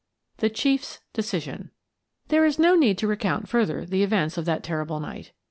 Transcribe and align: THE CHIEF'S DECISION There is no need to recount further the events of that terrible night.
THE 0.37 0.49
CHIEF'S 0.49 1.01
DECISION 1.13 1.69
There 2.29 2.43
is 2.43 2.57
no 2.57 2.75
need 2.75 2.97
to 2.97 3.07
recount 3.07 3.47
further 3.47 3.85
the 3.85 4.01
events 4.01 4.35
of 4.35 4.45
that 4.45 4.63
terrible 4.63 4.99
night. 4.99 5.31